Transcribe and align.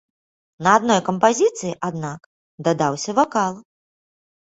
На 0.67 0.71
адной 0.77 1.01
кампазіцыі, 1.09 1.73
аднак, 1.87 2.19
дадаўся 2.69 3.15
вакал. 3.21 3.53